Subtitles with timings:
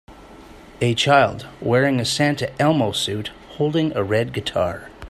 [0.81, 3.27] A child wearing a santa elmo suit
[3.59, 4.89] holding a red guitar.